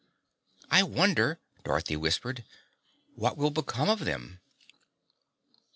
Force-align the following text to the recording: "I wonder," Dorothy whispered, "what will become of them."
"I 0.71 0.81
wonder," 0.81 1.39
Dorothy 1.63 1.95
whispered, 1.95 2.43
"what 3.13 3.37
will 3.37 3.51
become 3.51 3.87
of 3.87 3.99
them." 3.99 4.39